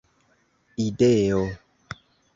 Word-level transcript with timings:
ideo 0.85 1.41